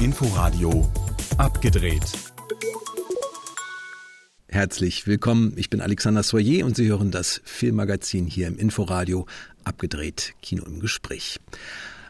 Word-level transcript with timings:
Inforadio 0.00 0.90
abgedreht. 1.36 2.02
Herzlich 4.48 5.06
willkommen, 5.06 5.54
ich 5.56 5.68
bin 5.68 5.80
Alexander 5.80 6.22
Soyer 6.22 6.64
und 6.64 6.76
Sie 6.76 6.88
hören 6.88 7.10
das 7.10 7.40
Filmmagazin 7.44 8.26
hier 8.26 8.46
im 8.46 8.56
Inforadio 8.56 9.26
abgedreht 9.64 10.34
Kino 10.40 10.64
im 10.64 10.80
Gespräch. 10.80 11.38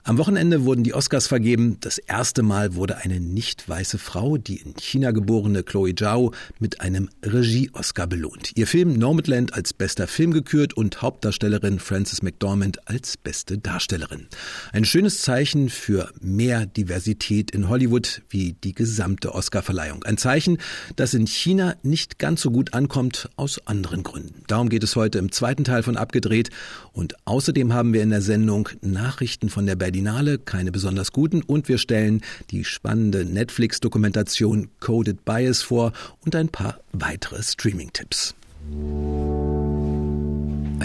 Am 0.08 0.18
Wochenende 0.18 0.64
wurden 0.64 0.84
die 0.84 0.94
Oscars 0.94 1.26
vergeben. 1.26 1.78
Das 1.80 1.98
erste 1.98 2.44
Mal 2.44 2.76
wurde 2.76 2.98
eine 2.98 3.18
nicht 3.18 3.68
weiße 3.68 3.98
Frau, 3.98 4.36
die 4.36 4.58
in 4.58 4.74
China 4.76 5.10
geborene 5.10 5.64
Chloe 5.64 5.96
Zhao, 5.96 6.32
mit 6.60 6.80
einem 6.80 7.08
Regie-Oscar 7.24 8.06
belohnt. 8.06 8.52
Ihr 8.54 8.68
Film 8.68 8.92
Nomadland 8.92 9.52
als 9.54 9.72
bester 9.72 10.06
Film 10.06 10.32
gekürt 10.32 10.74
und 10.74 11.02
Hauptdarstellerin 11.02 11.80
Frances 11.80 12.22
McDormand 12.22 12.88
als 12.88 13.16
beste 13.16 13.58
Darstellerin. 13.58 14.28
Ein 14.70 14.84
schönes 14.84 15.22
Zeichen 15.22 15.70
für 15.70 16.08
mehr 16.20 16.66
Diversität 16.66 17.50
in 17.50 17.68
Hollywood 17.68 18.22
wie 18.28 18.52
die 18.52 18.74
gesamte 18.74 19.34
Oscarverleihung. 19.34 20.04
Ein 20.04 20.18
Zeichen, 20.18 20.58
das 20.94 21.14
in 21.14 21.26
China 21.26 21.74
nicht 21.82 22.20
ganz 22.20 22.42
so 22.42 22.52
gut 22.52 22.74
ankommt 22.74 23.28
aus 23.34 23.66
anderen 23.66 24.04
Gründen. 24.04 24.44
Darum 24.46 24.68
geht 24.68 24.84
es 24.84 24.94
heute 24.94 25.18
im 25.18 25.32
zweiten 25.32 25.64
Teil 25.64 25.82
von 25.82 25.96
Abgedreht 25.96 26.50
und 26.92 27.16
außerdem 27.24 27.72
haben 27.72 27.92
wir 27.92 28.04
in 28.04 28.10
der 28.10 28.22
Sendung 28.22 28.68
Nachrichten 28.82 29.48
von 29.48 29.66
der 29.66 29.74
Berlin 29.74 29.95
Berlinale, 29.96 30.38
keine 30.38 30.72
besonders 30.72 31.10
guten, 31.10 31.42
und 31.42 31.68
wir 31.68 31.78
stellen 31.78 32.20
die 32.50 32.64
spannende 32.64 33.24
Netflix-Dokumentation 33.24 34.68
Coded 34.78 35.24
Bias 35.24 35.62
vor 35.62 35.92
und 36.20 36.36
ein 36.36 36.50
paar 36.50 36.80
weitere 36.92 37.42
Streaming-Tipps. 37.42 38.34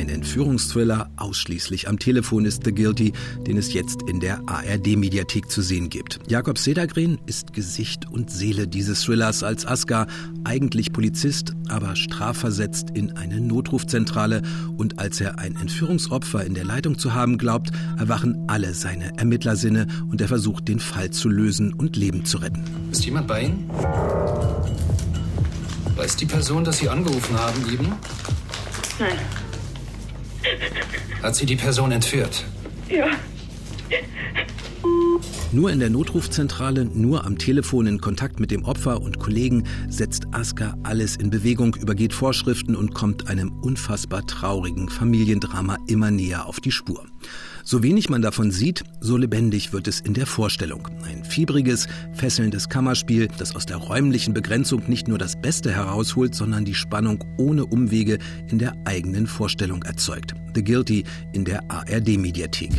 Ein 0.01 0.09
Entführungsthriller 0.09 1.11
ausschließlich 1.17 1.87
am 1.87 1.99
Telefon 1.99 2.45
ist 2.45 2.65
The 2.65 2.73
Guilty, 2.73 3.13
den 3.45 3.55
es 3.55 3.71
jetzt 3.71 4.01
in 4.07 4.19
der 4.19 4.41
ARD-Mediathek 4.47 5.47
zu 5.47 5.61
sehen 5.61 5.89
gibt. 5.89 6.17
Jakob 6.27 6.57
Sedagren 6.57 7.19
ist 7.27 7.53
Gesicht 7.53 8.09
und 8.09 8.31
Seele 8.31 8.67
dieses 8.67 9.03
Thrillers 9.03 9.43
als 9.43 9.63
Askar, 9.63 10.07
eigentlich 10.43 10.91
Polizist, 10.91 11.53
aber 11.69 11.95
strafversetzt 11.95 12.89
in 12.95 13.15
eine 13.15 13.39
Notrufzentrale. 13.39 14.41
Und 14.75 14.97
als 14.97 15.21
er 15.21 15.37
ein 15.37 15.55
Entführungsopfer 15.55 16.43
in 16.45 16.55
der 16.55 16.65
Leitung 16.65 16.97
zu 16.97 17.13
haben 17.13 17.37
glaubt, 17.37 17.69
erwachen 17.99 18.45
alle 18.47 18.73
seine 18.73 19.15
Ermittlersinne 19.19 19.85
und 20.09 20.19
er 20.19 20.27
versucht, 20.27 20.67
den 20.67 20.79
Fall 20.79 21.11
zu 21.11 21.29
lösen 21.29 21.73
und 21.73 21.95
Leben 21.95 22.25
zu 22.25 22.39
retten. 22.39 22.63
Ist 22.91 23.05
jemand 23.05 23.27
bei 23.27 23.43
Ihnen? 23.43 23.69
Weiß 25.95 26.15
die 26.15 26.25
Person, 26.25 26.63
dass 26.63 26.79
Sie 26.79 26.89
angerufen 26.89 27.37
haben, 27.37 27.71
eben? 27.71 27.93
Nein. 28.97 29.40
Hat 31.21 31.35
sie 31.35 31.45
die 31.45 31.55
Person 31.55 31.91
entführt? 31.91 32.45
Ja. 32.89 33.07
Nur 35.51 35.69
in 35.69 35.79
der 35.79 35.89
Notrufzentrale, 35.89 36.85
nur 36.85 37.25
am 37.25 37.37
Telefon 37.37 37.85
in 37.85 37.99
Kontakt 37.99 38.39
mit 38.39 38.51
dem 38.51 38.63
Opfer 38.63 39.01
und 39.01 39.19
Kollegen 39.19 39.65
setzt 39.89 40.23
Aska 40.31 40.75
alles 40.83 41.17
in 41.17 41.29
Bewegung, 41.29 41.75
übergeht 41.75 42.13
Vorschriften 42.13 42.75
und 42.75 42.93
kommt 42.93 43.27
einem 43.27 43.51
unfassbar 43.61 44.25
traurigen 44.25 44.89
Familiendrama 44.89 45.77
immer 45.87 46.09
näher 46.09 46.47
auf 46.47 46.59
die 46.59 46.71
Spur. 46.71 47.05
So 47.63 47.83
wenig 47.83 48.09
man 48.09 48.21
davon 48.21 48.51
sieht, 48.51 48.83
so 48.99 49.17
lebendig 49.17 49.73
wird 49.73 49.87
es 49.87 49.99
in 49.99 50.13
der 50.13 50.25
Vorstellung. 50.25 50.87
Ein 51.03 51.23
fiebriges, 51.23 51.87
fesselndes 52.13 52.69
Kammerspiel, 52.69 53.27
das 53.37 53.55
aus 53.55 53.65
der 53.65 53.77
räumlichen 53.77 54.33
Begrenzung 54.33 54.83
nicht 54.87 55.07
nur 55.07 55.17
das 55.17 55.39
Beste 55.39 55.71
herausholt, 55.71 56.35
sondern 56.35 56.65
die 56.65 56.75
Spannung 56.75 57.23
ohne 57.37 57.65
Umwege 57.65 58.17
in 58.49 58.59
der 58.59 58.75
eigenen 58.85 59.27
Vorstellung 59.27 59.83
erzeugt. 59.83 60.33
The 60.55 60.63
Guilty 60.63 61.03
in 61.33 61.45
der 61.45 61.63
ARD-Mediathek. 61.69 62.71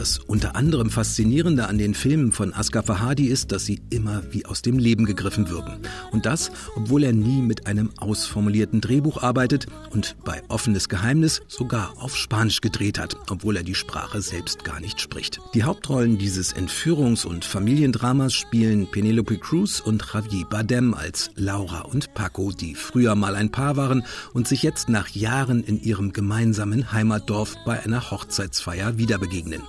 Das 0.00 0.16
unter 0.16 0.56
anderem 0.56 0.88
Faszinierende 0.88 1.68
an 1.68 1.76
den 1.76 1.92
Filmen 1.92 2.32
von 2.32 2.54
Asghar 2.54 2.82
Fahadi 2.82 3.26
ist, 3.26 3.52
dass 3.52 3.66
sie 3.66 3.82
immer 3.90 4.22
wie 4.30 4.46
aus 4.46 4.62
dem 4.62 4.78
Leben 4.78 5.04
gegriffen 5.04 5.50
wirken. 5.50 5.76
Und 6.10 6.24
das, 6.24 6.50
obwohl 6.74 7.04
er 7.04 7.12
nie 7.12 7.42
mit 7.42 7.66
einem 7.66 7.90
ausformulierten 7.98 8.80
Drehbuch 8.80 9.22
arbeitet 9.22 9.66
und 9.90 10.16
bei 10.24 10.40
Offenes 10.48 10.88
Geheimnis 10.88 11.42
sogar 11.48 11.92
auf 11.98 12.16
Spanisch 12.16 12.62
gedreht 12.62 12.98
hat, 12.98 13.14
obwohl 13.28 13.58
er 13.58 13.62
die 13.62 13.74
Sprache 13.74 14.22
selbst 14.22 14.64
gar 14.64 14.80
nicht 14.80 15.02
spricht. 15.02 15.38
Die 15.52 15.64
Hauptrollen 15.64 16.16
dieses 16.16 16.56
Entführungs- 16.56 17.26
und 17.26 17.44
Familiendramas 17.44 18.32
spielen 18.32 18.90
Penelope 18.90 19.36
Cruz 19.36 19.80
und 19.80 20.02
Javier 20.14 20.46
Bardem 20.48 20.94
als 20.94 21.30
Laura 21.34 21.82
und 21.82 22.14
Paco, 22.14 22.52
die 22.52 22.74
früher 22.74 23.16
mal 23.16 23.34
ein 23.34 23.52
Paar 23.52 23.76
waren 23.76 24.04
und 24.32 24.48
sich 24.48 24.62
jetzt 24.62 24.88
nach 24.88 25.08
Jahren 25.10 25.62
in 25.62 25.78
ihrem 25.78 26.14
gemeinsamen 26.14 26.90
Heimatdorf 26.90 27.54
bei 27.66 27.84
einer 27.84 28.10
Hochzeitsfeier 28.10 28.96
wiederbegegnen. 28.96 29.60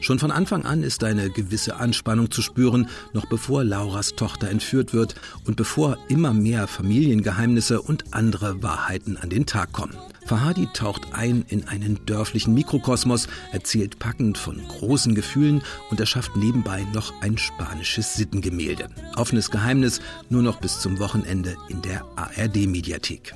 Schon 0.00 0.18
von 0.18 0.30
Anfang 0.30 0.64
an 0.64 0.82
ist 0.82 1.04
eine 1.04 1.30
gewisse 1.30 1.76
Anspannung 1.76 2.30
zu 2.30 2.42
spüren, 2.42 2.88
noch 3.12 3.26
bevor 3.26 3.64
Lauras 3.64 4.14
Tochter 4.14 4.48
entführt 4.48 4.92
wird 4.92 5.14
und 5.44 5.56
bevor 5.56 5.98
immer 6.08 6.32
mehr 6.32 6.66
Familiengeheimnisse 6.66 7.80
und 7.80 8.04
andere 8.12 8.62
Wahrheiten 8.62 9.16
an 9.16 9.30
den 9.30 9.46
Tag 9.46 9.72
kommen. 9.72 9.96
Fahadi 10.26 10.66
taucht 10.72 11.12
ein 11.12 11.44
in 11.48 11.68
einen 11.68 12.04
dörflichen 12.04 12.52
Mikrokosmos, 12.52 13.28
erzählt 13.52 14.00
packend 14.00 14.36
von 14.36 14.60
großen 14.66 15.14
Gefühlen 15.14 15.62
und 15.90 16.00
erschafft 16.00 16.36
nebenbei 16.36 16.84
noch 16.92 17.12
ein 17.22 17.38
spanisches 17.38 18.14
Sittengemälde. 18.14 18.88
Offenes 19.14 19.52
Geheimnis 19.52 20.00
nur 20.28 20.42
noch 20.42 20.60
bis 20.60 20.80
zum 20.80 20.98
Wochenende 20.98 21.56
in 21.68 21.80
der 21.82 22.04
ARD-Mediathek. 22.16 23.34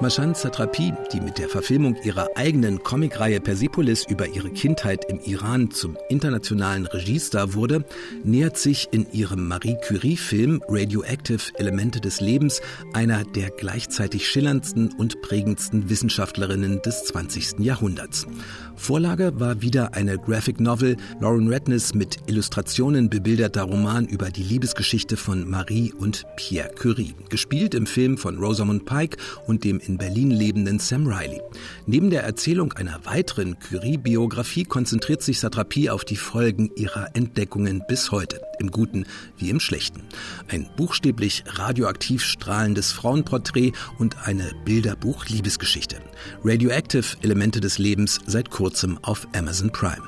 Mashan 0.00 0.32
Satrapi, 0.32 0.92
die 1.12 1.20
mit 1.20 1.38
der 1.38 1.48
Verfilmung 1.48 1.96
ihrer 2.04 2.28
eigenen 2.36 2.84
Comicreihe 2.84 3.40
Persepolis 3.40 4.06
über 4.08 4.28
ihre 4.28 4.50
Kindheit 4.50 5.04
im 5.10 5.18
Iran 5.18 5.72
zum 5.72 5.98
internationalen 6.08 6.86
Regiestar 6.86 7.54
wurde, 7.54 7.84
nähert 8.22 8.56
sich 8.58 8.86
in 8.92 9.10
ihrem 9.10 9.48
Marie 9.48 9.76
Curie-Film 9.84 10.62
Radioactive 10.68 11.52
Elemente 11.56 12.00
des 12.00 12.20
Lebens 12.20 12.60
einer 12.92 13.24
der 13.24 13.50
gleichzeitig 13.50 14.28
schillerndsten 14.28 14.92
und 14.92 15.20
prägendsten 15.20 15.90
Wissenschaftlerinnen 15.90 16.80
des 16.82 17.06
20. 17.06 17.58
Jahrhunderts. 17.58 18.28
Vorlage 18.76 19.40
war 19.40 19.62
wieder 19.62 19.94
eine 19.94 20.16
Graphic 20.16 20.60
Novel, 20.60 20.96
Lauren 21.18 21.48
Redness 21.48 21.92
mit 21.92 22.18
Illustrationen 22.28 23.10
bebilderter 23.10 23.64
Roman 23.64 24.06
über 24.06 24.30
die 24.30 24.44
Liebesgeschichte 24.44 25.16
von 25.16 25.50
Marie 25.50 25.92
und 25.92 26.24
Pierre 26.36 26.70
Curie, 26.76 27.16
gespielt 27.30 27.74
im 27.74 27.86
Film 27.86 28.16
von 28.16 28.38
Rosamund 28.38 28.84
Pike 28.86 29.16
und 29.48 29.64
dem 29.64 29.80
in 29.88 29.98
Berlin 29.98 30.30
lebenden 30.30 30.78
Sam 30.78 31.06
Riley. 31.06 31.40
Neben 31.86 32.10
der 32.10 32.22
Erzählung 32.22 32.72
einer 32.74 33.04
weiteren 33.04 33.58
Curie-Biografie 33.58 34.64
konzentriert 34.64 35.22
sich 35.22 35.40
Satrapi 35.40 35.90
auf 35.90 36.04
die 36.04 36.16
Folgen 36.16 36.70
ihrer 36.76 37.14
Entdeckungen 37.16 37.82
bis 37.88 38.12
heute, 38.12 38.40
im 38.58 38.70
Guten 38.70 39.06
wie 39.36 39.50
im 39.50 39.60
Schlechten. 39.60 40.02
Ein 40.48 40.68
buchstäblich 40.76 41.44
radioaktiv 41.46 42.22
strahlendes 42.22 42.92
Frauenporträt 42.92 43.72
und 43.98 44.26
eine 44.26 44.52
Bilderbuch-Liebesgeschichte. 44.64 45.96
Radioactive 46.44 47.16
Elemente 47.22 47.60
des 47.60 47.78
Lebens 47.78 48.20
seit 48.26 48.50
kurzem 48.50 48.98
auf 49.02 49.26
Amazon 49.34 49.70
Prime. 49.70 50.02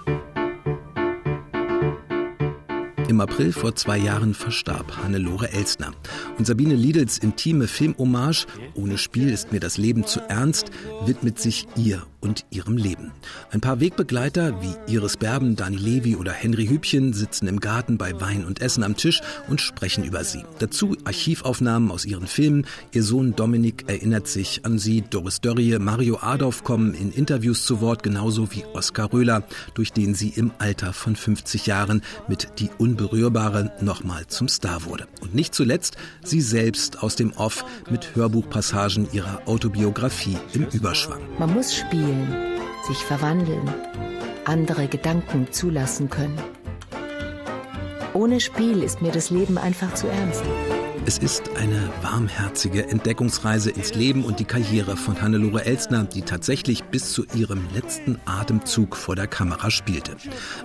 Im 3.11 3.21
April 3.21 3.53
vor 3.53 3.75
zwei 3.75 3.99
Jahren 3.99 4.35
verstarb 4.35 4.97
Hannelore 4.99 5.51
Elsner. 5.51 5.91
Und 6.39 6.47
Sabine 6.47 6.77
Liedels 6.77 7.19
intime 7.19 7.67
Filmhommage 7.67 8.47
Ohne 8.77 8.99
Spiel 8.99 9.31
ist 9.31 9.51
mir 9.51 9.59
das 9.59 9.79
Leben 9.79 10.07
zu 10.07 10.21
ernst 10.29 10.71
widmet 11.07 11.41
sich 11.41 11.67
ihr 11.77 12.07
und 12.21 12.45
ihrem 12.51 12.77
Leben. 12.77 13.13
Ein 13.51 13.61
paar 13.61 13.81
Wegbegleiter 13.81 14.61
wie 14.61 14.93
Iris 14.93 15.17
Berben, 15.17 15.57
Dani 15.57 15.77
Levi 15.77 16.17
oder 16.17 16.33
Henry 16.33 16.67
Hübchen 16.67 17.13
sitzen 17.13 17.49
im 17.49 17.61
Garten 17.61 17.99
bei 17.99 18.21
Wein 18.21 18.45
und 18.45 18.61
Essen 18.61 18.85
am 18.85 18.97
Tisch 18.97 19.21
und 19.49 19.61
sprechen 19.61 20.05
über 20.05 20.23
sie. 20.25 20.45
Dazu 20.59 20.97
Archivaufnahmen 21.05 21.91
aus 21.91 22.05
ihren 22.05 22.27
Filmen. 22.27 22.67
Ihr 22.93 23.03
Sohn 23.03 23.35
Dominik 23.35 23.85
erinnert 23.89 24.29
sich 24.29 24.65
an 24.67 24.79
sie. 24.79 25.03
Doris 25.03 25.41
Dörrie, 25.41 25.79
Mario 25.79 26.19
Adolf 26.21 26.63
kommen 26.63 26.95
in 26.95 27.11
Interviews 27.11 27.65
zu 27.65 27.81
Wort, 27.81 28.03
genauso 28.03 28.53
wie 28.53 28.65
Oskar 28.75 29.13
Röhler, 29.13 29.45
durch 29.75 29.93
den 29.93 30.15
sie 30.15 30.29
im 30.29 30.53
Alter 30.59 30.93
von 30.93 31.17
50 31.17 31.67
Jahren 31.67 32.03
mit 32.29 32.49
Die 32.59 32.71
Unberührbare 33.01 33.73
nochmal 33.81 34.27
zum 34.27 34.49
Star 34.49 34.85
wurde. 34.85 35.07
Und 35.23 35.35
nicht 35.35 35.55
zuletzt 35.55 35.97
sie 36.23 36.41
selbst 36.41 37.03
aus 37.03 37.17
dem 37.17 37.33
Off 37.33 37.65
mit 37.91 38.15
Hörbuchpassagen 38.15 39.09
ihrer 39.13 39.41
Autobiografie 39.47 40.37
im 40.53 40.67
Überschwang. 40.67 41.21
Man 41.39 41.55
muss 41.55 41.75
spielen 41.75 41.91
spielen, 42.01 42.29
sich 42.87 42.99
verwandeln, 42.99 43.69
andere 44.45 44.87
Gedanken 44.87 45.49
zulassen 45.51 46.11
können. 46.11 46.39
Ohne 48.13 48.41
Spiel 48.41 48.83
ist 48.83 49.03
mir 49.03 49.13
das 49.13 49.31
Leben 49.31 49.59
einfach 49.59 49.95
zu 49.95 50.07
ernst. 50.09 50.43
Es 51.07 51.17
ist 51.17 51.57
eine 51.57 51.91
warmherzige 52.03 52.87
Entdeckungsreise 52.87 53.71
ins 53.71 53.95
Leben 53.95 54.23
und 54.25 54.39
die 54.39 54.45
Karriere 54.45 54.97
von 54.97 55.21
Hannelore 55.21 55.65
Elsner, 55.65 56.05
die 56.05 56.23
tatsächlich 56.23 56.85
bis 56.85 57.13
zu 57.13 57.25
ihrem 57.35 57.67
letzten 57.75 58.21
Atemzug 58.27 58.97
vor 58.97 59.17
der 59.17 59.27
Kamera 59.27 59.71
spielte. 59.71 60.17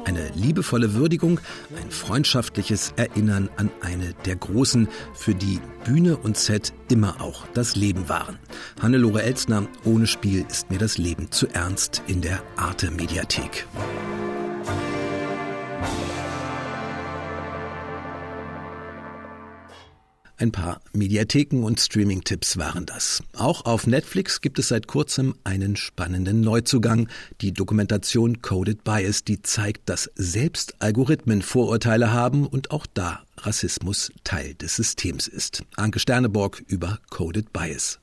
Eine 0.04 0.30
liebevolle 0.36 0.94
Würdigung, 0.94 1.40
ein 1.82 1.90
freundschaftliches 1.90 2.94
Erinnern 2.98 3.50
an 3.56 3.72
eine 3.82 4.14
der 4.26 4.36
Großen, 4.36 4.90
für 5.14 5.34
die 5.34 5.60
Bühne 5.86 6.18
und 6.18 6.38
Set 6.38 6.74
immer 6.90 7.22
auch 7.22 7.48
das 7.54 7.76
Leben 7.76 8.10
waren. 8.10 8.38
Hannelore 8.82 9.24
Elsner, 9.24 9.68
ohne 9.86 10.06
Spiel 10.06 10.46
ist 10.50 10.70
mir 10.70 10.80
das 10.80 10.98
Leben 10.98 11.32
zu 11.32 11.48
ernst 11.48 12.04
in 12.08 12.22
der 12.22 12.42
Arte 12.58 12.92
Mediathek. 12.92 13.66
Ein 20.38 20.52
paar 20.52 20.82
Mediatheken 20.92 21.64
und 21.64 21.80
Streaming-Tipps 21.80 22.58
waren 22.58 22.86
das. 22.86 23.24
Auch 23.38 23.66
auf 23.66 23.88
Netflix 23.88 24.42
gibt 24.42 24.60
es 24.60 24.68
seit 24.68 24.88
kurzem 24.88 25.36
einen 25.46 25.78
spannenden 25.78 26.42
Neuzugang. 26.42 27.08
Die 27.40 27.54
Dokumentation 27.54 28.42
Coded 28.42 28.84
Bias, 28.84 29.24
die 29.24 29.42
zeigt, 29.42 29.88
dass 29.88 30.12
selbst 30.16 30.76
Algorithmen 30.80 31.42
Vorurteile 31.42 32.12
haben 32.12 32.46
und 32.46 32.72
auch 32.72 32.86
da 32.94 33.24
Rassismus 33.38 34.12
Teil 34.24 34.56
des 34.56 34.76
Systems 34.76 35.28
ist. 35.28 35.64
Anke 35.78 36.00
Sterneborg 36.00 36.64
über 36.68 37.00
Coded 37.10 37.54
Bias. 37.54 38.00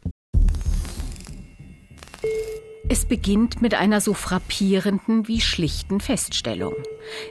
Es 2.89 3.05
beginnt 3.05 3.63
mit 3.63 3.75
einer 3.75 4.01
so 4.01 4.13
frappierenden 4.13 5.29
wie 5.29 5.41
schlichten 5.41 6.01
Feststellung. 6.01 6.75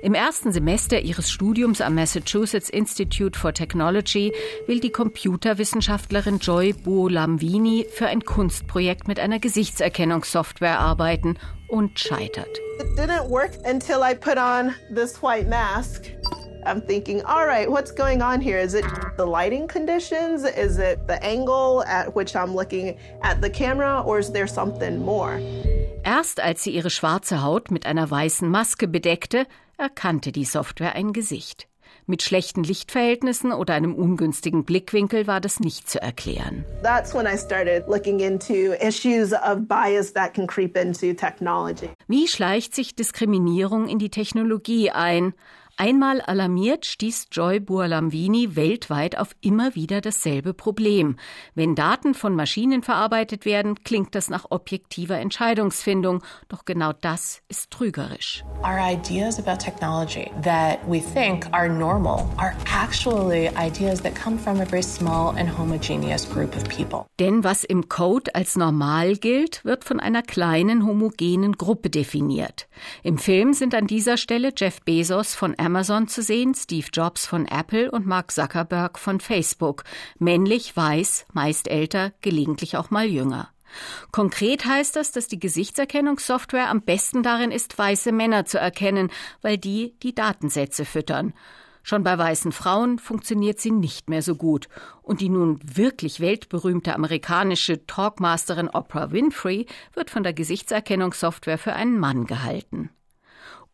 Im 0.02 0.14
ersten 0.14 0.52
Semester 0.52 1.02
ihres 1.02 1.30
Studiums 1.30 1.82
am 1.82 1.96
Massachusetts 1.96 2.70
Institute 2.70 3.38
for 3.38 3.54
Technology 3.54 4.34
will 4.68 4.80
die 4.80 4.92
Computerwissenschaftlerin 4.92 6.40
Joy 6.40 6.74
Buolamwini 6.74 7.86
für 7.92 8.08
ein 8.08 8.24
Kunstprojekt 8.24 9.08
mit 9.08 9.20
einer 9.20 9.40
Gesichtserkennungssoftware 9.40 10.80
arbeiten 10.80 11.38
und 11.68 12.00
scheitert. 12.00 12.60
It 12.80 12.98
didn't 12.98 13.30
work 13.30 13.52
until 13.66 14.02
I 14.02 14.16
put 14.16 14.38
on 14.38 14.74
this 14.94 15.22
white 15.22 15.50
mask. 15.50 16.06
I'm 16.66 16.82
thinking, 16.82 17.24
all 17.26 17.46
right, 17.46 17.70
what's 17.70 17.92
going 17.92 18.22
on 18.22 18.42
here? 18.42 18.58
Is 18.58 18.74
it 18.74 18.86
the 19.18 19.26
lighting 19.26 19.68
conditions? 19.68 20.44
Is 20.44 20.78
it 20.78 21.08
the 21.08 21.22
angle 21.24 21.84
at 21.84 22.16
which 22.16 22.36
I'm 22.36 22.56
looking 22.56 22.98
at 23.22 23.42
the 23.42 23.50
camera? 23.50 24.04
Or 24.06 24.20
is 24.20 24.32
there 24.32 24.48
something 24.48 25.00
more? 25.04 25.40
Erst 26.04 26.40
als 26.40 26.64
sie 26.64 26.72
ihre 26.72 26.90
schwarze 26.90 27.44
Haut 27.44 27.72
mit 27.72 27.86
einer 27.86 28.10
weißen 28.10 28.50
Maske 28.50 28.88
bedeckte, 28.88 29.46
erkannte 29.78 30.32
die 30.32 30.46
Software 30.46 30.96
ein 30.96 31.14
Gesicht. 31.14 31.68
Mit 32.08 32.24
schlechten 32.24 32.64
Lichtverhältnissen 32.64 33.54
oder 33.54 33.74
einem 33.76 33.94
ungünstigen 33.94 34.66
Blickwinkel 34.66 35.28
war 35.28 35.40
das 35.40 35.60
nicht 35.60 35.90
zu 35.90 36.02
erklären. 36.02 36.66
That's 36.82 37.14
when 37.14 37.26
I 37.26 37.38
started 37.38 37.88
looking 37.88 38.20
into 38.20 38.74
issues 38.82 39.34
of 39.34 39.68
bias 39.68 40.14
that 40.14 40.34
can 40.34 40.48
creep 40.48 40.76
into 40.76 41.14
technology. 41.14 41.90
Wie 42.08 42.28
schleicht 42.28 42.76
sich 42.76 42.96
Diskriminierung 42.96 43.88
in 43.88 44.00
die 44.00 44.10
Technologie 44.10 44.90
ein? 44.92 45.34
Einmal 45.82 46.22
alarmiert 46.22 46.86
stieß 46.86 47.30
Joy 47.32 47.60
Buolamwini 47.60 48.56
weltweit 48.56 49.18
auf 49.18 49.36
immer 49.42 49.74
wieder 49.74 50.00
dasselbe 50.00 50.54
Problem. 50.54 51.16
Wenn 51.56 51.74
Daten 51.74 52.14
von 52.14 52.36
Maschinen 52.36 52.84
verarbeitet 52.84 53.46
werden, 53.46 53.84
klingt 53.84 54.14
das 54.14 54.30
nach 54.30 54.46
objektiver 54.52 55.18
Entscheidungsfindung, 55.18 56.22
doch 56.50 56.66
genau 56.66 56.94
das 56.94 57.42
ist 57.48 57.72
trügerisch. 57.72 58.44
Our 58.64 58.78
ideas 58.78 59.40
about 59.40 59.58
technology 59.58 60.30
that 60.44 60.78
we 60.88 61.00
think 61.00 61.48
are 61.52 61.68
normal 61.68 62.28
are 62.38 62.54
actually 62.72 63.50
ideas 63.58 64.04
that 64.04 64.14
come 64.14 64.38
from 64.38 64.62
a 64.62 64.66
very 64.66 64.84
small 64.84 65.36
and 65.36 65.50
homogeneous 65.50 66.30
group 66.30 66.56
of 66.56 66.64
people. 66.70 67.08
Denn 67.20 67.44
was 67.44 67.64
im 67.64 67.90
Code 67.90 68.36
als 68.36 68.56
normal 68.56 69.16
gilt, 69.16 69.66
wird 69.66 69.84
von 69.84 70.00
einer 70.00 70.22
kleinen 70.22 70.86
homogenen 70.86 71.54
Gruppe 71.54 71.90
definiert. 71.90 72.68
Im 73.02 73.18
Film 73.18 73.54
sind 73.54 73.74
an 73.74 73.88
dieser 73.88 74.18
Stelle 74.18 74.54
Jeff 74.56 74.80
Bezos 74.84 75.34
von 75.34 75.56
Amazon 75.58 75.71
zu 76.08 76.22
sehen, 76.22 76.54
Steve 76.54 76.88
Jobs 76.94 77.26
von 77.26 77.48
Apple 77.48 77.92
und 77.92 78.06
Mark 78.06 78.32
Zuckerberg 78.32 79.00
von 79.00 79.20
Facebook. 79.20 79.84
Männlich, 80.20 80.76
weiß, 80.76 81.26
meist 81.34 81.68
älter, 81.68 82.12
gelegentlich 82.22 82.78
auch 82.78 82.92
mal 82.92 83.06
jünger. 83.06 83.50
Konkret 84.12 84.66
heißt 84.66 84.96
das, 84.96 85.12
dass 85.12 85.28
die 85.28 85.40
Gesichtserkennungssoftware 85.40 86.70
am 86.70 86.82
besten 86.82 87.24
darin 87.24 87.52
ist, 87.52 87.78
weiße 87.78 88.12
Männer 88.12 88.46
zu 88.46 88.60
erkennen, 88.60 89.10
weil 89.42 89.58
die 89.58 89.96
die 90.04 90.14
Datensätze 90.14 90.86
füttern. 90.86 91.34
Schon 91.84 92.04
bei 92.04 92.18
weißen 92.18 92.52
Frauen 92.52 93.00
funktioniert 93.00 93.60
sie 93.60 93.72
nicht 93.72 94.10
mehr 94.10 94.22
so 94.22 94.36
gut. 94.36 94.68
Und 95.02 95.22
die 95.22 95.30
nun 95.30 95.60
wirklich 95.64 96.20
weltberühmte 96.20 96.94
amerikanische 96.94 97.86
Talkmasterin 97.88 98.70
Oprah 98.70 99.12
Winfrey 99.12 99.66
wird 99.94 100.10
von 100.10 100.24
der 100.24 100.34
Gesichtserkennungssoftware 100.34 101.58
für 101.58 101.74
einen 101.74 101.98
Mann 101.98 102.26
gehalten. 102.26 102.92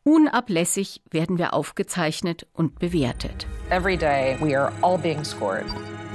Unablässig 0.08 1.02
werden 1.12 1.38
wir 1.38 1.54
aufgezeichnet 1.54 2.48
und 2.54 2.80
bewertet. 2.80 3.46
Every 3.70 3.98
day 3.98 4.38
we 4.40 4.58
are 4.58 4.72
all 4.82 4.98
being 4.98 5.26
scored. 5.26 5.66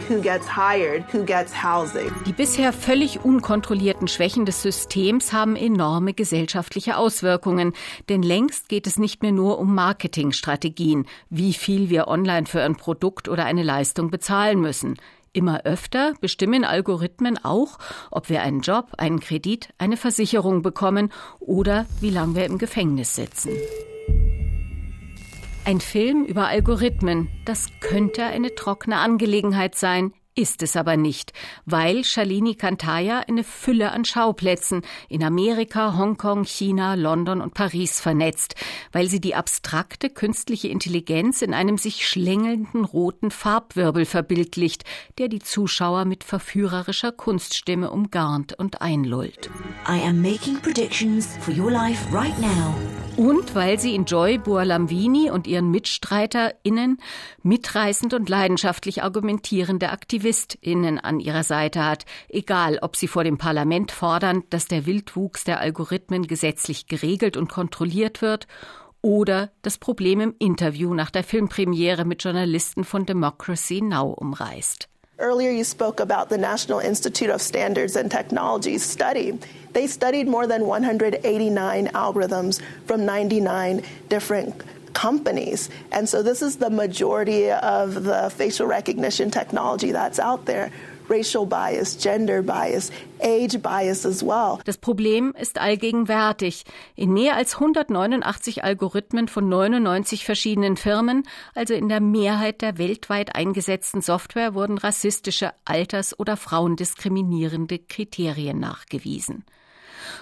Who 0.08 0.22
gets 0.22 0.46
hired? 0.48 1.04
Who 1.12 1.26
gets 1.26 1.52
housing? 1.62 2.10
Die 2.24 2.32
bisher 2.32 2.72
völlig 2.72 3.22
unkontrollierten 3.22 4.08
Schwächen 4.08 4.46
des 4.46 4.62
Systems 4.62 5.34
haben 5.34 5.56
enorme 5.56 6.14
gesellschaftliche 6.14 6.96
Auswirkungen, 6.96 7.74
denn 8.08 8.22
längst 8.22 8.70
geht 8.70 8.86
es 8.86 8.98
nicht 8.98 9.20
mehr 9.20 9.32
nur 9.32 9.58
um 9.58 9.74
Marketingstrategien, 9.74 11.06
wie 11.28 11.52
viel 11.52 11.90
wir 11.90 12.08
online 12.08 12.46
für 12.46 12.62
ein 12.62 12.76
Produkt 12.76 13.28
oder 13.28 13.44
eine 13.44 13.62
Leistung 13.62 14.10
bezahlen 14.10 14.58
müssen. 14.62 14.96
Immer 15.34 15.64
öfter 15.64 16.12
bestimmen 16.20 16.64
Algorithmen 16.64 17.42
auch, 17.42 17.78
ob 18.10 18.28
wir 18.28 18.42
einen 18.42 18.60
Job, 18.60 18.92
einen 18.98 19.18
Kredit, 19.18 19.72
eine 19.78 19.96
Versicherung 19.96 20.60
bekommen 20.60 21.10
oder 21.40 21.86
wie 22.00 22.10
lange 22.10 22.34
wir 22.34 22.44
im 22.44 22.58
Gefängnis 22.58 23.14
sitzen. 23.14 23.50
Ein 25.64 25.80
Film 25.80 26.24
über 26.24 26.48
Algorithmen, 26.48 27.30
das 27.46 27.68
könnte 27.80 28.24
eine 28.24 28.54
trockene 28.54 28.98
Angelegenheit 28.98 29.74
sein, 29.74 30.12
ist 30.34 30.62
es 30.62 30.76
aber 30.76 30.96
nicht, 30.96 31.32
weil 31.66 32.04
Shalini 32.04 32.54
Kantaya 32.54 33.20
eine 33.28 33.44
Fülle 33.44 33.92
an 33.92 34.04
Schauplätzen 34.04 34.82
in 35.08 35.22
Amerika, 35.22 35.96
Hongkong, 35.98 36.44
China, 36.44 36.94
London 36.94 37.40
und 37.42 37.52
Paris 37.52 38.00
vernetzt, 38.00 38.54
weil 38.92 39.08
sie 39.08 39.20
die 39.20 39.34
abstrakte 39.34 40.08
künstliche 40.08 40.68
Intelligenz 40.68 41.42
in 41.42 41.52
einem 41.52 41.76
sich 41.76 42.08
schlängelnden 42.08 42.84
roten 42.84 43.30
Farbwirbel 43.30 44.06
verbildlicht, 44.06 44.84
der 45.18 45.28
die 45.28 45.40
Zuschauer 45.40 46.06
mit 46.06 46.24
verführerischer 46.24 47.12
Kunststimme 47.12 47.90
umgarnt 47.90 48.58
und 48.58 48.80
einlullt. 48.80 49.50
I 49.86 50.00
am 50.06 50.22
making 50.22 50.58
predictions 50.60 51.36
for 51.40 51.54
your 51.54 51.70
life 51.70 52.10
right 52.12 52.38
now. 52.40 52.74
Und 53.16 53.54
weil 53.54 53.78
sie 53.78 53.94
in 53.94 54.06
Joy 54.06 54.38
Buolamwini 54.38 55.30
und 55.30 55.46
ihren 55.46 55.70
MitstreiterInnen 55.70 56.98
mitreißend 57.42 58.14
und 58.14 58.30
leidenschaftlich 58.30 59.02
argumentierende 59.02 59.90
AktivistInnen 60.22 61.00
an 61.00 61.18
ihrer 61.18 61.42
Seite 61.42 61.84
hat, 61.84 62.04
egal 62.28 62.78
ob 62.80 62.94
sie 62.94 63.08
vor 63.08 63.24
dem 63.24 63.38
Parlament 63.38 63.90
fordern, 63.90 64.44
dass 64.50 64.66
der 64.66 64.86
Wildwuchs 64.86 65.42
der 65.42 65.58
Algorithmen 65.58 66.28
gesetzlich 66.28 66.86
geregelt 66.86 67.36
und 67.36 67.50
kontrolliert 67.50 68.22
wird 68.22 68.46
oder 69.00 69.50
das 69.62 69.78
Problem 69.78 70.20
im 70.20 70.34
Interview 70.38 70.94
nach 70.94 71.10
der 71.10 71.24
Filmpremiere 71.24 72.04
mit 72.04 72.22
Journalisten 72.22 72.84
von 72.84 73.04
Democracy 73.04 73.80
Now 73.82 74.12
umreißt. 74.12 74.88
Earlier, 75.18 75.52
you 75.52 75.64
spoke 75.64 76.00
about 76.00 76.34
the 76.34 76.40
National 76.40 76.80
Institute 76.80 77.32
of 77.32 77.42
Standards 77.42 77.96
and 77.96 78.10
Technology 78.10 78.78
study. 78.78 79.38
They 79.72 79.86
studied 79.86 80.28
more 80.28 80.46
than 80.48 80.62
189 80.62 81.88
algorithms 81.94 82.60
from 82.86 83.04
99 83.04 83.82
different 84.08 84.54
companies. 84.92 85.70
And 85.90 86.08
so, 86.08 86.22
this 86.22 86.42
is 86.42 86.58
the 86.58 86.70
majority 86.70 87.50
of 87.50 88.04
the 88.04 88.30
facial 88.30 88.66
recognition 88.66 89.30
technology 89.30 89.92
that's 89.92 90.18
out 90.18 90.46
there. 90.46 90.70
Racial 91.08 91.46
bias, 91.46 91.96
gender 91.96 92.42
bias, 92.42 92.90
age 93.20 93.60
bias 93.60 94.06
as 94.06 94.22
well. 94.22 94.60
Das 94.64 94.78
Problem 94.78 95.34
ist 95.38 95.58
allgegenwärtig. 95.58 96.64
In 96.94 97.12
mehr 97.12 97.36
als 97.36 97.54
189 97.54 98.64
Algorithmen 98.64 99.28
von 99.28 99.48
99 99.48 100.24
verschiedenen 100.24 100.76
Firmen, 100.76 101.24
also 101.54 101.74
in 101.74 101.88
der 101.88 102.00
Mehrheit 102.00 102.62
der 102.62 102.78
weltweit 102.78 103.34
eingesetzten 103.34 104.00
Software, 104.00 104.54
wurden 104.54 104.78
rassistische, 104.78 105.52
alters- 105.64 106.18
oder 106.18 106.36
frauendiskriminierende 106.36 107.78
Kriterien 107.78 108.60
nachgewiesen. 108.60 109.44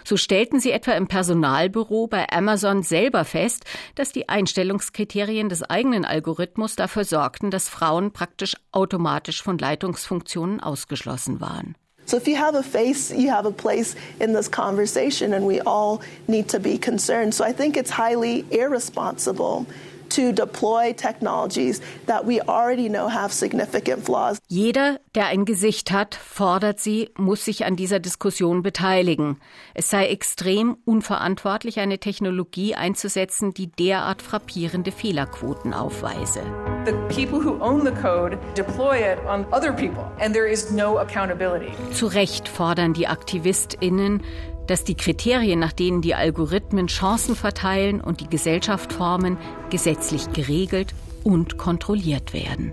So 0.04 0.16
stellten 0.16 0.60
sie 0.60 0.72
etwa 0.72 0.92
im 0.92 1.06
Personalbüro 1.06 2.06
bei 2.06 2.28
Amazon 2.30 2.82
selber 2.82 3.24
fest, 3.24 3.64
dass 3.94 4.12
die 4.12 4.28
Einstellungskriterien 4.28 5.48
des 5.48 5.62
eigenen 5.62 6.04
Algorithmus 6.04 6.76
dafür 6.76 7.04
sorgten, 7.04 7.50
dass 7.50 7.68
Frauen 7.68 8.12
praktisch 8.12 8.56
automatisch 8.72 9.42
von 9.42 9.58
Leitungsfunktionen 9.58 10.60
ausgeschlossen 10.60 11.40
waren. 11.40 11.74
So 12.06 12.16
if 12.16 12.26
you 12.26 12.36
have 12.36 12.56
a 12.56 12.62
face, 12.62 13.12
you 13.12 13.30
have 13.30 13.46
a 13.46 13.52
place 13.52 13.94
in 14.18 14.34
this 14.34 14.50
conversation, 14.50 15.32
and 15.32 15.46
we 15.46 15.60
all 15.60 16.00
need 16.26 16.48
to 16.48 16.58
be 16.58 16.76
concerned. 16.76 17.32
So 17.32 17.44
I 17.44 17.52
think 17.52 17.76
it's 17.76 17.96
highly 17.96 18.44
irresponsible 18.50 19.64
to 20.10 20.32
deploy 20.32 20.92
technologies 20.92 21.80
that 22.06 22.26
we 22.26 22.40
already 22.42 22.88
know 22.88 23.08
have 23.08 23.32
significant 23.32 24.04
flaws. 24.04 24.38
Jeder, 24.48 25.00
der 25.14 25.26
ein 25.26 25.44
Gesicht 25.44 25.90
hat, 25.90 26.14
fordert 26.14 26.80
sie, 26.80 27.10
muss 27.16 27.44
sich 27.44 27.64
an 27.64 27.76
dieser 27.76 28.00
Diskussion 28.00 28.62
beteiligen. 28.62 29.40
Es 29.74 29.90
sei 29.90 30.08
extrem 30.08 30.76
unverantwortlich, 30.84 31.80
eine 31.80 31.98
Technologie 31.98 32.74
einzusetzen, 32.74 33.54
die 33.54 33.68
derart 33.68 34.22
frappierende 34.22 34.92
Fehlerquoten 34.92 35.74
aufweise. 35.74 36.42
The 36.86 36.92
people 37.14 37.44
who 37.44 37.62
own 37.62 37.84
the 37.84 37.92
code 37.92 38.38
deploy 38.56 38.98
it 38.98 39.18
on 39.28 39.44
other 39.52 39.72
people 39.72 40.10
and 40.18 40.34
there 40.34 40.48
is 40.48 40.70
no 40.70 40.98
accountability. 40.98 41.72
Zu 41.92 42.06
Recht 42.06 42.48
fordern 42.48 42.94
die 42.94 43.06
AktivistInnen, 43.06 44.22
dass 44.70 44.84
die 44.84 44.94
Kriterien, 44.94 45.58
nach 45.58 45.72
denen 45.72 46.00
die 46.00 46.14
Algorithmen 46.14 46.86
Chancen 46.86 47.34
verteilen 47.34 48.00
und 48.00 48.20
die 48.20 48.28
Gesellschaft 48.28 48.92
formen, 48.92 49.36
gesetzlich 49.68 50.32
geregelt 50.32 50.94
und 51.24 51.58
kontrolliert 51.58 52.32
werden. 52.32 52.72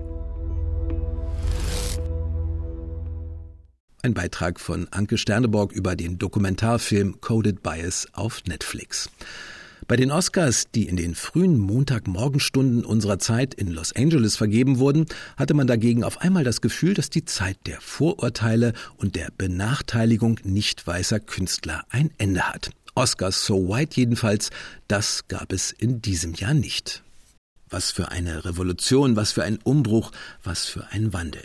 Ein 4.03 4.13
Beitrag 4.13 4.59
von 4.59 4.87
Anke 4.91 5.17
Sterneborg 5.17 5.71
über 5.71 5.95
den 5.95 6.19
Dokumentarfilm 6.19 7.19
Coded 7.19 7.63
Bias 7.63 8.07
auf 8.13 8.43
Netflix. 8.45 9.09
Bei 9.85 9.95
den 9.95 10.11
Oscars, 10.11 10.65
die 10.73 10.87
in 10.87 10.97
den 10.97 11.13
frühen 11.13 11.59
Montagmorgenstunden 11.59 12.83
unserer 12.83 13.19
Zeit 13.19 13.53
in 13.53 13.67
Los 13.67 13.95
Angeles 13.95 14.35
vergeben 14.35 14.79
wurden, 14.79 15.05
hatte 15.37 15.53
man 15.53 15.67
dagegen 15.67 16.03
auf 16.03 16.21
einmal 16.21 16.43
das 16.43 16.61
Gefühl, 16.61 16.93
dass 16.93 17.09
die 17.09 17.25
Zeit 17.25 17.57
der 17.67 17.79
Vorurteile 17.79 18.73
und 18.97 19.15
der 19.15 19.29
Benachteiligung 19.37 20.39
nicht 20.43 20.87
weißer 20.87 21.19
Künstler 21.19 21.83
ein 21.89 22.09
Ende 22.17 22.41
hat. 22.41 22.71
Oscars 22.95 23.45
So 23.45 23.69
White 23.69 23.95
jedenfalls, 23.95 24.49
das 24.87 25.27
gab 25.27 25.53
es 25.53 25.71
in 25.71 26.01
diesem 26.01 26.33
Jahr 26.33 26.55
nicht. 26.55 27.03
Was 27.69 27.91
für 27.91 28.09
eine 28.09 28.45
Revolution, 28.45 29.15
was 29.15 29.33
für 29.33 29.43
ein 29.43 29.59
Umbruch, 29.63 30.11
was 30.43 30.65
für 30.65 30.87
ein 30.87 31.13
Wandel. 31.13 31.43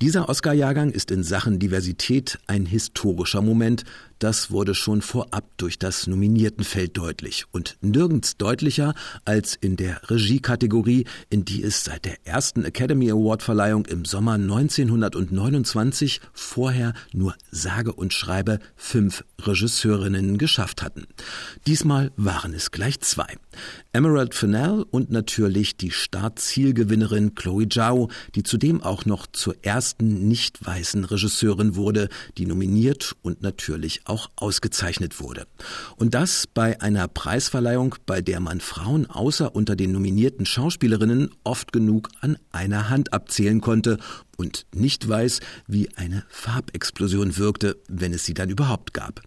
Dieser 0.00 0.28
Oscar-Jahrgang 0.28 0.90
ist 0.90 1.12
in 1.12 1.22
Sachen 1.22 1.60
Diversität 1.60 2.40
ein 2.48 2.66
historischer 2.66 3.42
Moment, 3.42 3.84
das 4.18 4.50
wurde 4.50 4.74
schon 4.74 5.02
vorab 5.02 5.44
durch 5.56 5.78
das 5.78 6.06
Nominiertenfeld 6.06 6.96
deutlich 6.96 7.44
und 7.52 7.76
nirgends 7.80 8.36
deutlicher 8.36 8.94
als 9.24 9.54
in 9.54 9.76
der 9.76 10.00
Regiekategorie, 10.08 11.04
in 11.30 11.44
die 11.44 11.62
es 11.62 11.84
seit 11.84 12.06
der 12.06 12.16
ersten 12.24 12.64
Academy 12.64 13.10
Award 13.10 13.42
Verleihung 13.42 13.86
im 13.86 14.04
Sommer 14.04 14.34
1929 14.34 16.20
vorher 16.32 16.94
nur 17.12 17.34
sage 17.50 17.92
und 17.92 18.14
schreibe 18.14 18.60
fünf 18.76 19.24
Regisseurinnen 19.42 20.38
geschafft 20.38 20.82
hatten. 20.82 21.06
Diesmal 21.66 22.10
waren 22.16 22.54
es 22.54 22.70
gleich 22.70 23.00
zwei. 23.00 23.36
Emerald 23.92 24.34
Fennell 24.34 24.86
und 24.90 25.10
natürlich 25.10 25.76
die 25.76 25.90
Startzielgewinnerin 25.90 27.34
Chloe 27.34 27.68
Zhao, 27.68 28.10
die 28.34 28.42
zudem 28.42 28.82
auch 28.82 29.04
noch 29.04 29.26
zur 29.26 29.54
ersten 29.62 29.83
nicht 30.00 30.64
weißen 30.64 31.04
Regisseurin 31.04 31.76
wurde, 31.76 32.08
die 32.38 32.46
nominiert 32.46 33.14
und 33.22 33.42
natürlich 33.42 34.00
auch 34.06 34.14
auch 34.14 34.30
ausgezeichnet 34.36 35.20
wurde. 35.20 35.46
Und 35.96 36.14
das 36.14 36.46
bei 36.46 36.80
einer 36.80 37.08
Preisverleihung, 37.08 37.96
bei 38.06 38.20
der 38.20 38.38
man 38.38 38.60
Frauen 38.60 39.06
außer 39.06 39.54
unter 39.54 39.74
den 39.74 39.90
nominierten 39.90 40.46
Schauspielerinnen 40.46 41.30
oft 41.42 41.72
genug 41.72 42.10
an 42.20 42.38
einer 42.52 42.88
Hand 42.90 43.12
abzählen 43.12 43.60
konnte 43.60 43.98
und 44.36 44.66
nicht 44.72 45.08
weiß, 45.08 45.40
wie 45.66 45.88
eine 45.96 46.24
Farbexplosion 46.28 47.36
wirkte, 47.36 47.76
wenn 47.88 48.12
es 48.12 48.24
sie 48.24 48.34
dann 48.34 48.50
überhaupt 48.50 48.94
gab. 48.94 49.20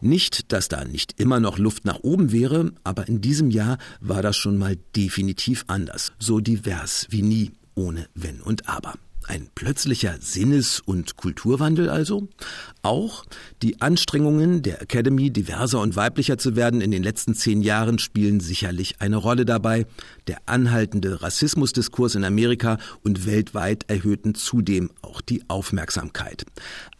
Nicht, 0.00 0.52
dass 0.52 0.68
da 0.68 0.84
nicht 0.84 1.20
immer 1.20 1.38
noch 1.38 1.58
Luft 1.58 1.84
nach 1.84 2.00
oben 2.02 2.32
wäre, 2.32 2.72
aber 2.84 3.06
in 3.06 3.20
diesem 3.20 3.50
Jahr 3.50 3.76
war 4.00 4.22
das 4.22 4.36
schon 4.36 4.56
mal 4.56 4.76
definitiv 4.96 5.64
anders, 5.68 6.12
so 6.18 6.40
divers 6.40 7.06
wie 7.10 7.22
nie, 7.22 7.52
ohne 7.74 8.06
Wenn 8.14 8.40
und 8.40 8.68
Aber. 8.68 8.94
Ein 9.24 9.48
plötzlicher 9.54 10.16
Sinnes- 10.20 10.80
und 10.80 11.16
Kulturwandel 11.16 11.88
also? 11.88 12.28
Auch 12.82 13.24
die 13.62 13.80
Anstrengungen 13.80 14.62
der 14.62 14.82
Academy, 14.82 15.30
diverser 15.30 15.80
und 15.80 15.94
weiblicher 15.96 16.38
zu 16.38 16.56
werden 16.56 16.80
in 16.80 16.90
den 16.90 17.02
letzten 17.02 17.34
zehn 17.34 17.62
Jahren 17.62 17.98
spielen 17.98 18.40
sicherlich 18.40 19.00
eine 19.00 19.16
Rolle 19.16 19.44
dabei. 19.44 19.86
Der 20.28 20.38
anhaltende 20.46 21.22
Rassismusdiskurs 21.22 22.14
in 22.14 22.24
Amerika 22.24 22.78
und 23.02 23.26
weltweit 23.26 23.84
erhöhten 23.88 24.34
zudem 24.34 24.90
auch 25.02 25.20
die 25.20 25.42
Aufmerksamkeit. 25.48 26.44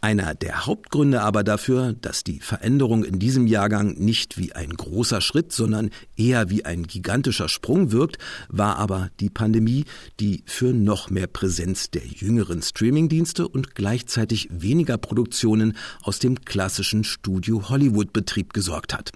Einer 0.01 0.35
der 0.35 0.67
Hauptgründe 0.67 1.23
aber 1.23 1.45
dafür, 1.45 1.93
dass 1.93 2.25
die 2.25 2.41
Veränderung 2.41 3.05
in 3.05 3.21
diesem 3.21 3.47
Jahrgang 3.47 3.95
nicht 3.95 4.37
wie 4.37 4.53
ein 4.53 4.71
großer 4.71 5.21
Schritt, 5.21 5.53
sondern 5.53 5.91
eher 6.17 6.51
wie 6.51 6.65
ein 6.65 6.83
gigantischer 6.89 7.49
Sprung 7.49 7.93
wirkt, 7.93 8.19
war 8.49 8.79
aber 8.79 9.11
die 9.21 9.31
Pandemie, 9.31 9.85
die 10.19 10.43
für 10.45 10.73
noch 10.73 11.11
mehr 11.11 11.29
Präsenz 11.29 11.91
der 11.91 12.05
jüngeren 12.05 12.63
Streamingdienste 12.63 13.47
und 13.47 13.77
gleichzeitig 13.77 14.49
weniger 14.51 14.99
Produktionen 14.99 15.77
aus 16.03 16.19
dem 16.19 16.45
klassischen 16.45 17.05
Studio 17.05 17.69
Hollywood 17.69 18.13
Betrieb 18.13 18.53
gesorgt 18.55 18.95
hat. 18.95 19.13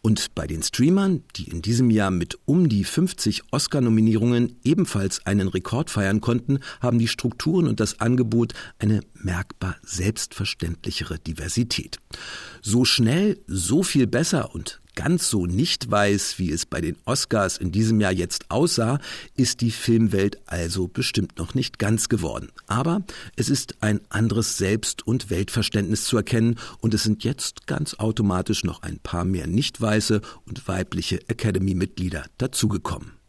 Und 0.00 0.34
bei 0.34 0.46
den 0.46 0.62
Streamern, 0.62 1.22
die 1.36 1.50
in 1.50 1.60
diesem 1.60 1.90
Jahr 1.90 2.10
mit 2.10 2.38
um 2.46 2.70
die 2.70 2.84
50 2.84 3.49
Oscar-Nominierungen 3.50 4.56
ebenfalls 4.62 5.24
einen 5.26 5.48
Rekord 5.48 5.90
feiern 5.90 6.20
konnten, 6.20 6.60
haben 6.80 6.98
die 6.98 7.08
Strukturen 7.08 7.66
und 7.66 7.80
das 7.80 8.00
Angebot 8.00 8.54
eine 8.78 9.00
merkbar 9.14 9.76
selbstverständlichere 9.82 11.18
Diversität. 11.18 11.98
So 12.62 12.84
schnell, 12.84 13.38
so 13.46 13.82
viel 13.82 14.06
besser 14.06 14.54
und 14.54 14.80
ganz 14.94 15.30
so 15.30 15.46
nicht 15.46 15.90
weiß, 15.90 16.38
wie 16.38 16.50
es 16.50 16.66
bei 16.66 16.80
den 16.80 16.96
Oscars 17.04 17.56
in 17.56 17.72
diesem 17.72 18.00
Jahr 18.00 18.12
jetzt 18.12 18.50
aussah, 18.50 18.98
ist 19.34 19.60
die 19.60 19.70
Filmwelt 19.70 20.38
also 20.46 20.88
bestimmt 20.88 21.38
noch 21.38 21.54
nicht 21.54 21.78
ganz 21.78 22.08
geworden. 22.08 22.50
Aber 22.66 23.02
es 23.36 23.48
ist 23.48 23.76
ein 23.80 24.00
anderes 24.10 24.58
Selbst- 24.58 25.06
und 25.06 25.30
Weltverständnis 25.30 26.04
zu 26.04 26.16
erkennen 26.16 26.56
und 26.80 26.92
es 26.92 27.02
sind 27.02 27.24
jetzt 27.24 27.66
ganz 27.66 27.94
automatisch 27.94 28.64
noch 28.64 28.82
ein 28.82 28.98
paar 28.98 29.24
mehr 29.24 29.46
nicht 29.46 29.80
weiße 29.80 30.20
und 30.46 30.68
weibliche 30.68 31.28
Academy-Mitglieder 31.28 32.24
dazugekommen. 32.38 33.19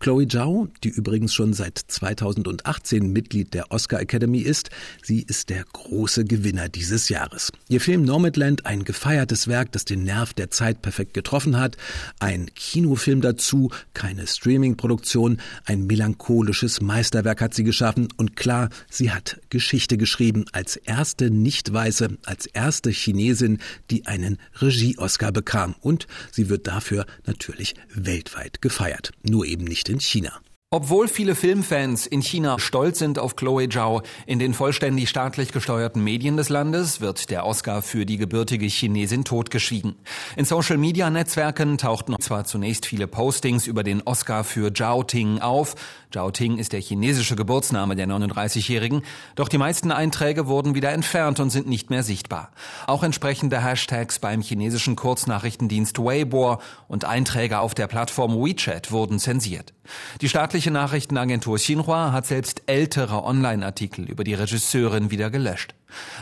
Chloe 0.00 0.26
Zhao, 0.26 0.68
die 0.82 0.88
übrigens 0.88 1.34
schon 1.34 1.52
seit 1.52 1.76
2018 1.76 3.12
Mitglied 3.12 3.52
der 3.52 3.70
Oscar 3.70 4.00
Academy 4.00 4.38
ist, 4.38 4.70
sie 5.02 5.20
ist 5.20 5.50
der 5.50 5.62
große 5.62 6.24
Gewinner 6.24 6.70
dieses 6.70 7.10
Jahres. 7.10 7.52
Ihr 7.68 7.82
Film 7.82 8.04
Nomadland, 8.04 8.64
ein 8.64 8.84
gefeiertes 8.84 9.46
Werk, 9.46 9.72
das 9.72 9.84
den 9.84 10.04
Nerv 10.04 10.32
der 10.32 10.50
Zeit 10.50 10.80
perfekt 10.80 11.12
getroffen 11.12 11.58
hat, 11.58 11.76
ein 12.18 12.46
Kinofilm 12.54 13.20
dazu, 13.20 13.72
keine 13.92 14.26
Streaming-Produktion, 14.26 15.38
ein 15.66 15.86
melancholisches 15.86 16.80
Meisterwerk 16.80 17.42
hat 17.42 17.52
sie 17.52 17.64
geschaffen 17.64 18.08
und 18.16 18.36
klar, 18.36 18.70
sie 18.88 19.10
hat 19.10 19.38
Geschichte 19.50 19.98
geschrieben 19.98 20.46
als 20.52 20.76
erste 20.76 21.30
Nicht-Weiße, 21.30 22.16
als 22.24 22.46
erste 22.46 22.88
Chinesin, 22.88 23.58
die 23.90 24.06
einen 24.06 24.38
Regie-Oscar 24.62 25.30
bekam 25.30 25.74
und 25.82 26.06
sie 26.32 26.48
wird 26.48 26.66
dafür 26.66 27.04
natürlich 27.26 27.74
weltweit 27.94 28.62
gefeiert. 28.62 29.12
Nur 29.22 29.44
eben 29.44 29.64
nicht 29.64 29.89
in 29.90 29.98
China. 29.98 30.40
Obwohl 30.72 31.08
viele 31.08 31.34
Filmfans 31.34 32.06
in 32.06 32.22
China 32.22 32.60
stolz 32.60 33.00
sind 33.00 33.18
auf 33.18 33.34
Chloe 33.34 33.68
Zhao, 33.68 34.02
in 34.26 34.38
den 34.38 34.54
vollständig 34.54 35.08
staatlich 35.08 35.50
gesteuerten 35.50 36.04
Medien 36.04 36.36
des 36.36 36.48
Landes 36.48 37.00
wird 37.00 37.28
der 37.30 37.44
Oscar 37.44 37.82
für 37.82 38.06
die 38.06 38.18
gebürtige 38.18 38.66
Chinesin 38.66 39.24
totgeschwiegen. 39.24 39.96
In 40.36 40.44
Social-Media-Netzwerken 40.44 41.76
tauchten 41.76 42.14
zwar 42.20 42.44
zunächst 42.44 42.86
viele 42.86 43.08
Postings 43.08 43.66
über 43.66 43.82
den 43.82 44.02
Oscar 44.02 44.44
für 44.44 44.72
Zhao 44.72 45.02
Ting 45.02 45.40
auf, 45.40 45.74
Zhao 46.12 46.30
Ting 46.30 46.58
ist 46.58 46.72
der 46.72 46.80
chinesische 46.80 47.34
Geburtsname 47.34 47.96
der 47.96 48.06
39-Jährigen, 48.06 49.02
doch 49.34 49.48
die 49.48 49.58
meisten 49.58 49.90
Einträge 49.90 50.46
wurden 50.46 50.76
wieder 50.76 50.92
entfernt 50.92 51.40
und 51.40 51.50
sind 51.50 51.68
nicht 51.68 51.90
mehr 51.90 52.04
sichtbar. 52.04 52.52
Auch 52.86 53.02
entsprechende 53.02 53.60
Hashtags 53.60 54.20
beim 54.20 54.40
chinesischen 54.40 54.94
Kurznachrichtendienst 54.94 55.98
Weibo 55.98 56.60
und 56.86 57.04
Einträge 57.04 57.58
auf 57.58 57.74
der 57.74 57.88
Plattform 57.88 58.34
WeChat 58.36 58.92
wurden 58.92 59.18
zensiert. 59.18 59.72
Die 60.20 60.28
staatliche 60.60 60.72
Nachrichtenagentur 60.72 61.56
Xinhua 61.56 62.12
hat 62.12 62.26
selbst 62.26 62.62
ältere 62.66 63.24
Online-Artikel 63.24 64.04
über 64.04 64.24
die 64.24 64.34
Regisseurin 64.34 65.10
wieder 65.10 65.30
gelöscht. 65.30 65.74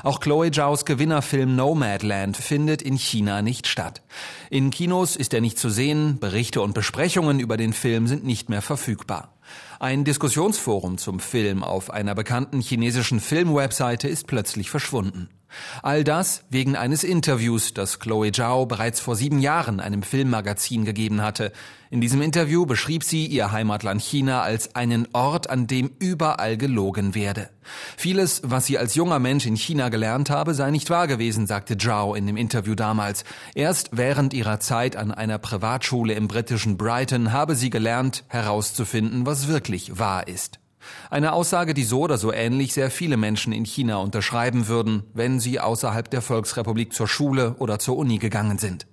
Auch 0.05 0.21
Chloe 0.21 0.53
Zhaos 0.53 0.85
Gewinnerfilm 0.85 1.57
Nomadland 1.57 2.37
findet 2.37 2.81
in 2.81 2.97
China 2.97 3.43
nicht 3.43 3.67
statt. 3.67 4.03
In 4.49 4.71
Kinos 4.71 5.17
ist 5.17 5.35
er 5.35 5.41
nicht 5.41 5.59
zu 5.59 5.71
sehen, 5.71 6.21
Berichte 6.21 6.61
und 6.61 6.73
Besprechungen 6.73 7.41
über 7.41 7.57
den 7.57 7.73
Film 7.73 8.07
sind 8.07 8.25
nicht 8.25 8.49
mehr 8.49 8.63
verfügbar. 8.63 9.35
Ein 9.81 10.05
Diskussionsforum 10.05 10.99
zum 10.99 11.19
Film 11.19 11.65
auf 11.65 11.91
einer 11.91 12.15
bekannten 12.15 12.61
chinesischen 12.61 13.19
Filmwebseite 13.19 14.07
ist 14.07 14.29
plötzlich 14.29 14.71
verschwunden. 14.71 15.29
All 15.83 16.05
das 16.05 16.45
wegen 16.51 16.77
eines 16.77 17.05
Interviews, 17.05 17.75
das 17.75 17.99
Chloe 17.99 18.33
Zhao 18.33 18.67
bereits 18.67 19.01
vor 19.01 19.17
sieben 19.17 19.39
Jahren 19.39 19.81
einem 19.81 20.03
Filmmagazin 20.03 20.85
gegeben 20.85 21.23
hatte. 21.23 21.53
In 21.91 22.01
diesem 22.01 22.21
Interview 22.21 22.67
beschrieb 22.67 23.03
sie 23.03 23.27
ihr 23.27 23.51
Heimatland 23.51 24.03
China 24.03 24.43
als 24.43 24.75
einen 24.75 25.09
Ort, 25.13 25.49
an 25.49 25.67
dem 25.67 25.91
überall 25.99 26.57
gelogen 26.59 27.15
werde. 27.15 27.49
Vieles, 27.97 28.43
was 28.45 28.67
sie 28.67 28.79
als 28.79 28.95
junger 28.95 29.19
Mensch 29.19 29.47
in 29.47 29.57
China 29.57 29.89
gelernt 29.89 30.29
habe, 30.29 30.55
sei 30.55 30.71
nicht 30.71 30.91
wahr 30.91 31.07
gewesen, 31.07 31.47
sagte 31.47 31.79
Zhao 31.79 32.15
in 32.15 32.27
dem 32.27 32.37
Interview 32.37 32.75
damals. 32.75 33.25
Erst 33.55 33.91
während 33.93 34.35
ihrer 34.35 34.61
Zeit 34.61 34.97
an 34.97 35.13
einer 35.13 35.39
Privatschule 35.39 36.15
im 36.15 36.29
britischen 36.29 36.77
Brighton 36.77 37.33
habe 37.33 37.55
sie 37.55 37.71
gelernt, 37.71 38.25
herauszufinden, 38.29 39.25
was 39.25 39.49
wirklich 39.49 39.99
wahr 39.99 40.29
ist. 40.29 40.59
Eine 41.11 41.33
Aussage, 41.33 41.75
die 41.75 41.85
so 41.85 42.01
oder 42.01 42.19
so 42.19 42.33
ähnlich 42.33 42.73
sehr 42.73 42.91
viele 42.91 43.17
Menschen 43.17 43.53
in 43.53 43.65
China 43.65 43.97
unterschreiben 43.97 44.69
würden, 44.69 45.03
wenn 45.15 45.41
sie 45.41 45.61
außerhalb 45.61 46.11
der 46.11 46.23
Volksrepublik 46.23 46.93
zur 46.93 47.09
Schule 47.09 47.57
oder 47.59 47.79
zur 47.79 47.97
Uni 47.97 48.19
gegangen 48.19 48.59
sind. 48.59 48.87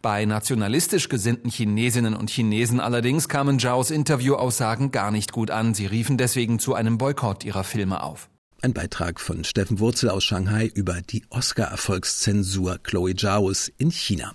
Bei 0.00 0.24
nationalistisch 0.24 1.08
gesinnten 1.08 1.48
Chinesinnen 1.48 2.14
und 2.14 2.30
Chinesen 2.30 2.80
allerdings 2.80 3.28
kamen 3.28 3.58
Zhaos 3.58 3.90
Interviewaussagen 3.90 4.90
gar 4.90 5.10
nicht 5.10 5.32
gut 5.32 5.50
an. 5.50 5.74
Sie 5.74 5.86
riefen 5.86 6.18
deswegen 6.18 6.58
zu 6.58 6.74
einem 6.74 6.98
Boykott 6.98 7.44
ihrer 7.44 7.64
Filme 7.64 8.02
auf. 8.02 8.28
Ein 8.60 8.74
Beitrag 8.74 9.20
von 9.20 9.44
Steffen 9.44 9.80
Wurzel 9.80 10.10
aus 10.10 10.24
Shanghai 10.24 10.70
über 10.74 11.00
die 11.02 11.24
Oscar-Erfolgszensur 11.30 12.78
Chloe 12.82 13.14
Zhaos 13.16 13.72
in 13.76 13.90
China. 13.90 14.34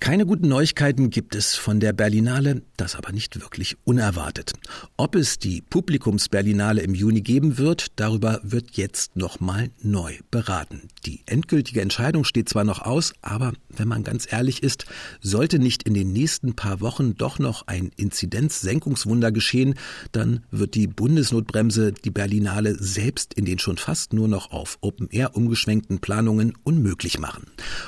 Keine 0.00 0.26
guten 0.26 0.48
Neuigkeiten 0.48 1.10
gibt 1.10 1.34
es 1.34 1.56
von 1.56 1.80
der 1.80 1.92
Berlinale, 1.92 2.62
das 2.76 2.94
aber 2.94 3.10
nicht 3.10 3.40
wirklich 3.40 3.76
unerwartet. 3.84 4.52
Ob 4.96 5.16
es 5.16 5.40
die 5.40 5.60
Publikumsberlinale 5.60 6.82
im 6.82 6.94
Juni 6.94 7.20
geben 7.20 7.58
wird, 7.58 7.88
darüber 7.96 8.40
wird 8.44 8.76
jetzt 8.76 9.16
nochmal 9.16 9.70
neu 9.82 10.18
beraten. 10.30 10.82
Die 11.04 11.22
endgültige 11.26 11.82
Entscheidung 11.82 12.22
steht 12.22 12.48
zwar 12.48 12.62
noch 12.62 12.82
aus, 12.82 13.12
aber 13.22 13.52
wenn 13.68 13.88
man 13.88 14.04
ganz 14.04 14.30
ehrlich 14.30 14.62
ist, 14.62 14.86
sollte 15.20 15.58
nicht 15.58 15.82
in 15.82 15.94
den 15.94 16.12
nächsten 16.12 16.54
paar 16.54 16.80
Wochen 16.80 17.16
doch 17.16 17.40
noch 17.40 17.66
ein 17.66 17.90
Inzidenzsenkungswunder 17.96 19.32
geschehen, 19.32 19.74
dann 20.12 20.44
wird 20.52 20.74
die 20.76 20.86
Bundesnotbremse 20.86 21.92
die 21.92 22.10
Berlinale 22.10 22.76
selbst 22.78 23.34
in 23.34 23.44
den 23.44 23.58
schon 23.58 23.78
fast 23.78 24.12
nur 24.12 24.28
noch 24.28 24.52
auf 24.52 24.78
Open 24.80 25.08
Air 25.10 25.36
umgeschwenkten 25.36 25.98
Planungen 25.98 26.54
unmöglich 26.62 27.18
machen. 27.18 27.46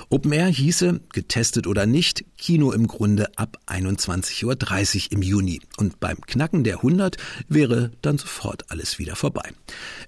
Open 0.09 0.33
Air 0.33 0.49
hieße, 0.49 1.01
getestet 1.13 1.69
oder 1.69 1.87
nicht, 1.87 2.00
nicht 2.01 2.25
Kino 2.39 2.73
im 2.73 2.87
Grunde 2.87 3.29
ab 3.37 3.59
21.30 3.67 4.47
Uhr 4.47 5.13
im 5.13 5.21
Juni. 5.21 5.61
Und 5.77 6.01
beim 6.01 6.19
Knacken 6.23 6.65
der 6.65 6.77
100 6.77 7.19
wäre 7.47 7.91
dann 8.01 8.17
sofort 8.17 8.71
alles 8.71 8.99
wieder 8.99 9.17
vorbei. 9.17 9.51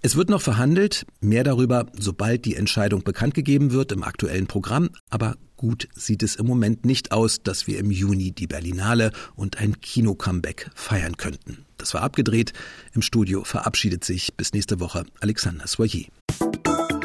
Es 0.01 0.17
wird 0.17 0.31
noch 0.31 0.41
verhandelt, 0.41 1.05
mehr 1.21 1.45
darüber, 1.45 1.85
sobald 1.93 2.47
die 2.47 2.57
Entscheidung 2.57 3.03
bekannt 3.05 3.35
gegeben 3.35 3.73
wird 3.73 3.93
im 3.93 4.05
aktuellen 4.05 4.47
Programm, 4.47 4.89
aber 5.11 5.37
gut 5.59 5.87
sieht 5.95 6.23
es 6.23 6.37
im 6.37 6.47
Moment 6.47 6.87
nicht 6.87 7.13
aus, 7.13 7.43
dass 7.43 7.67
wir 7.67 7.79
im 7.79 7.91
Juni 7.91 8.33
die 8.33 8.47
Berlinale 8.47 9.13
und 9.37 9.59
ein 9.59 9.79
Kino-Comeback 9.83 10.71
feiern 10.75 11.19
könnten. 11.19 11.67
Das 11.77 11.93
war 11.93 12.01
abgedreht. 12.01 12.55
Im 12.95 13.03
Studio 13.03 13.45
verabschiedet 13.45 14.03
sich 14.03 14.33
bis 14.35 14.55
nächste 14.55 14.81
Woche 14.81 15.05
Alexander 15.21 15.67
Soyer. 15.67 16.07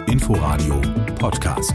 Inforadio 0.08 0.82
Podcast. 1.20 1.74